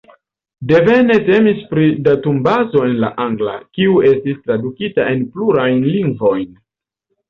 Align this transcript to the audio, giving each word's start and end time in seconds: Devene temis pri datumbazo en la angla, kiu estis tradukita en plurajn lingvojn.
Devene 0.69 1.17
temis 1.27 1.59
pri 1.73 1.91
datumbazo 2.09 2.83
en 2.89 2.97
la 3.05 3.13
angla, 3.29 3.55
kiu 3.79 4.03
estis 4.11 4.43
tradukita 4.43 5.11
en 5.15 5.27
plurajn 5.39 5.91
lingvojn. 5.97 6.55